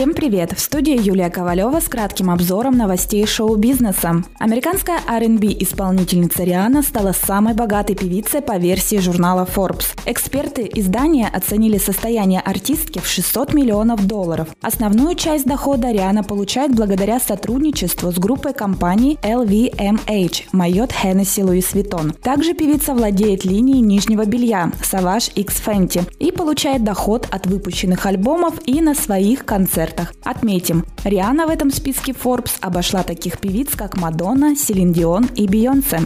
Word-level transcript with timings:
Всем 0.00 0.14
привет! 0.14 0.52
В 0.56 0.60
студии 0.60 0.98
Юлия 0.98 1.28
Ковалева 1.28 1.78
с 1.78 1.86
кратким 1.86 2.30
обзором 2.30 2.74
новостей 2.74 3.26
шоу-бизнеса. 3.26 4.24
Американская 4.38 4.98
R&B 5.06 5.48
исполнительница 5.60 6.42
Риана 6.42 6.80
стала 6.80 7.12
самой 7.12 7.52
богатой 7.52 7.96
певицей 7.96 8.40
по 8.40 8.56
версии 8.56 8.96
журнала 8.96 9.46
Forbes. 9.54 9.88
Эксперты 10.06 10.70
издания 10.72 11.28
оценили 11.28 11.76
состояние 11.76 12.40
артистки 12.40 12.98
в 12.98 13.06
600 13.06 13.52
миллионов 13.52 14.06
долларов. 14.06 14.48
Основную 14.62 15.16
часть 15.16 15.44
дохода 15.44 15.90
Риана 15.90 16.24
получает 16.24 16.74
благодаря 16.74 17.20
сотрудничеству 17.20 18.10
с 18.10 18.18
группой 18.18 18.54
компаний 18.54 19.18
LVMH 19.20 20.44
Майот 20.52 20.92
Hennessy 20.92 21.44
Louis 21.44 21.74
Vuitton. 21.74 22.14
Также 22.22 22.54
певица 22.54 22.94
владеет 22.94 23.44
линией 23.44 23.82
нижнего 23.82 24.24
белья 24.24 24.72
Savage 24.80 25.30
X 25.34 25.62
Fenty 25.62 26.10
и 26.18 26.32
получает 26.32 26.84
доход 26.84 27.28
от 27.30 27.46
выпущенных 27.46 28.06
альбомов 28.06 28.54
и 28.64 28.80
на 28.80 28.94
своих 28.94 29.44
концертах 29.44 29.89
концертах. 29.90 30.14
Отметим, 30.24 30.84
Риана 31.04 31.46
в 31.46 31.50
этом 31.50 31.70
списке 31.70 32.12
Forbes 32.12 32.52
обошла 32.60 33.02
таких 33.02 33.38
певиц, 33.38 33.74
как 33.76 33.96
Мадонна, 33.96 34.56
Селин 34.56 34.92
Дион 34.92 35.26
и 35.36 35.46
Бейонсе. 35.46 36.00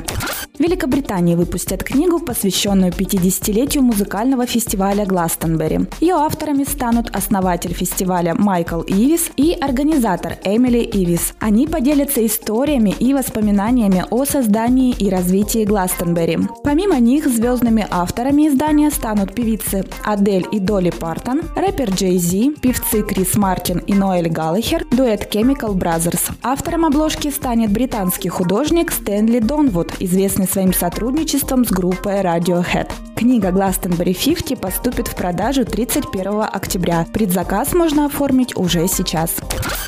В 0.57 0.61
Великобритании 0.61 1.35
выпустят 1.35 1.83
книгу, 1.83 2.21
посвященную 2.21 2.93
50-летию 2.93 3.83
музыкального 3.83 4.47
фестиваля 4.47 5.05
Гластонберри. 5.05 5.81
Ее 6.01 6.15
авторами 6.15 6.63
станут 6.63 7.11
основатель 7.11 7.75
фестиваля 7.75 8.37
Майкл 8.39 8.81
Ивис 8.83 9.31
и 9.37 9.53
организатор 9.61 10.37
Эмили 10.45 10.79
Ивис. 10.79 11.35
Они 11.41 11.67
поделятся 11.67 12.25
историями 12.25 12.95
и 13.01 13.13
воспоминаниями 13.15 14.05
о 14.09 14.25
создании 14.25 14.93
и 14.93 15.11
развитии 15.11 15.65
Гластонберри. 15.65 16.39
Помимо 16.63 17.01
них 17.01 17.27
звездными 17.27 17.85
авторами 17.91 18.47
издания 18.47 18.93
станут 18.93 19.35
певицы 19.35 19.85
Адель 20.05 20.47
и 20.53 20.61
Долли 20.61 20.91
Партон, 20.91 21.43
рэпер 21.57 21.91
Джей 21.91 22.19
Зи, 22.19 22.51
певцы 22.63 23.03
Крис 23.03 23.35
Мартин 23.35 23.79
и 23.79 23.95
Ноэль 23.95 24.29
Галлахер, 24.29 24.87
дуэт 24.93 25.35
Chemical 25.35 25.75
Brothers. 25.75 26.31
Автором 26.45 26.85
обложки 26.85 27.33
станет 27.33 27.73
британский 27.73 28.29
художник 28.29 28.93
Стэнли 28.93 29.41
Донвуд, 29.41 29.95
известный 29.99 30.44
своим 30.47 30.73
сотрудничеством 30.73 31.65
с 31.65 31.71
группой 31.71 32.21
Radiohead. 32.21 32.91
Книга 33.17 33.49
Glastonbury 33.49 34.13
50 34.13 34.61
поступит 34.61 35.09
в 35.09 35.15
продажу 35.15 35.65
31 35.65 36.43
октября. 36.53 37.07
Предзаказ 37.13 37.73
можно 37.73 38.07
оформить 38.07 38.57
уже 38.57 38.89
сейчас. 38.89 39.37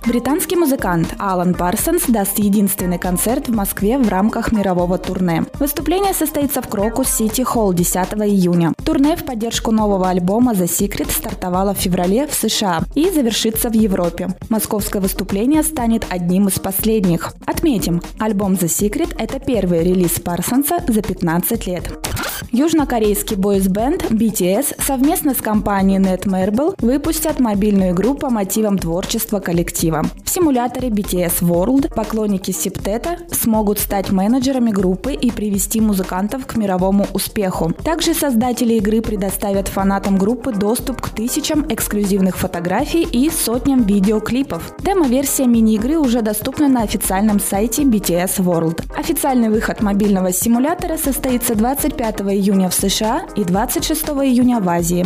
Британский 0.06 0.54
музыкант 0.54 1.14
Алан 1.18 1.54
Парсонс 1.54 2.04
даст 2.06 2.38
единственный 2.38 2.98
концерт 2.98 3.48
в 3.48 3.54
Москве 3.54 3.98
в 3.98 4.08
рамках 4.08 4.52
мирового 4.52 4.98
турне. 4.98 5.44
Выступление 5.58 6.14
состоится 6.14 6.62
в 6.62 6.68
Крокус 6.68 7.08
Сити 7.08 7.42
Холл 7.42 7.72
10 7.72 7.96
июня. 8.24 8.72
Турне 8.84 9.16
в 9.16 9.24
поддержку 9.24 9.72
нового 9.72 10.08
альбома 10.08 10.52
The 10.52 10.66
Secret 10.66 11.10
стартовало 11.10 11.74
в 11.74 11.78
феврале 11.78 12.28
в 12.28 12.34
США 12.34 12.82
и 12.94 13.10
завершится 13.10 13.68
в 13.68 13.74
Европе. 13.74 14.28
Московское 14.48 15.02
выступление 15.02 15.64
станет 15.64 16.06
одним 16.08 16.46
из 16.46 16.60
последних. 16.60 17.32
Отметим, 17.44 18.00
альбом 18.20 18.52
The 18.52 18.68
Secret– 18.68 19.16
это 19.18 19.40
первый 19.40 19.82
релиз 19.82 20.20
Парсонса 20.20 20.78
за 20.86 21.02
15 21.02 21.66
лет. 21.66 22.15
Южнокорейский 22.58 23.36
бойс-бенд 23.36 24.10
BTS 24.10 24.82
совместно 24.82 25.34
с 25.34 25.42
компанией 25.42 25.98
Netmarble 25.98 26.74
выпустят 26.80 27.38
мобильную 27.38 27.90
игру 27.90 28.14
по 28.14 28.30
мотивам 28.30 28.78
творчества 28.78 29.40
коллектива. 29.40 30.04
В 30.24 30.30
симуляторе 30.30 30.88
BTS 30.88 31.42
World 31.42 31.94
поклонники 31.94 32.52
Септета 32.52 33.18
смогут 33.30 33.78
стать 33.78 34.10
менеджерами 34.10 34.70
группы 34.70 35.12
и 35.12 35.30
привести 35.30 35.82
музыкантов 35.82 36.46
к 36.46 36.56
мировому 36.56 37.06
успеху. 37.12 37.74
Также 37.84 38.14
создатели 38.14 38.72
игры 38.74 39.02
предоставят 39.02 39.68
фанатам 39.68 40.16
группы 40.16 40.50
доступ 40.50 41.02
к 41.02 41.10
тысячам 41.10 41.66
эксклюзивных 41.68 42.38
фотографий 42.38 43.02
и 43.02 43.28
сотням 43.28 43.82
видеоклипов. 43.82 44.72
Демо-версия 44.78 45.46
мини-игры 45.46 45.98
уже 45.98 46.22
доступна 46.22 46.68
на 46.68 46.84
официальном 46.84 47.38
сайте 47.38 47.82
BTS 47.82 48.38
World. 48.38 48.82
Официальный 48.96 49.50
выход 49.50 49.82
мобильного 49.82 50.32
симулятора 50.32 50.96
состоится 50.96 51.54
25 51.54 52.22
июня 52.46 52.68
в 52.68 52.74
США 52.74 53.22
и 53.34 53.42
26 53.42 54.06
июня 54.08 54.60
в 54.60 54.68
Азии. 54.68 55.04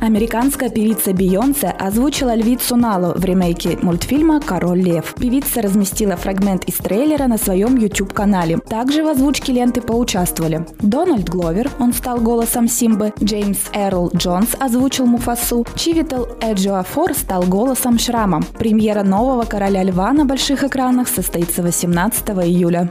Американская 0.00 0.68
певица 0.68 1.14
Бейонсе 1.14 1.68
озвучила 1.68 2.34
львицу 2.34 2.76
Налу 2.76 3.14
в 3.14 3.24
ремейке 3.24 3.78
мультфильма 3.80 4.40
«Король 4.40 4.82
лев». 4.82 5.14
Певица 5.14 5.62
разместила 5.62 6.16
фрагмент 6.16 6.64
из 6.64 6.74
трейлера 6.74 7.26
на 7.26 7.38
своем 7.38 7.76
YouTube-канале. 7.76 8.58
Также 8.58 9.02
в 9.02 9.08
озвучке 9.08 9.52
ленты 9.52 9.80
поучаствовали 9.80 10.66
Дональд 10.80 11.30
Гловер, 11.30 11.70
он 11.78 11.94
стал 11.94 12.18
голосом 12.18 12.68
Симбы, 12.68 13.14
Джеймс 13.22 13.60
Эрл 13.72 14.10
Джонс 14.14 14.50
озвучил 14.58 15.06
Муфасу, 15.06 15.64
Чивител 15.76 16.28
Эджиофор 16.42 17.14
стал 17.14 17.44
голосом 17.44 17.98
Шрама. 17.98 18.42
Премьера 18.58 19.04
нового 19.04 19.44
«Короля 19.44 19.82
льва» 19.84 20.12
на 20.12 20.26
больших 20.26 20.64
экранах 20.64 21.08
состоится 21.08 21.62
18 21.62 22.28
июля. 22.44 22.90